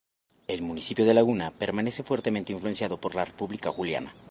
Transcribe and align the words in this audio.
El 0.47 0.63
municipio 0.63 1.05
de 1.05 1.13
Laguna 1.13 1.51
permanece 1.51 2.01
fuertemente 2.01 2.51
influenciado 2.53 2.97
por 2.97 3.13
la 3.13 3.23
República 3.23 3.71
Juliana. 3.71 4.15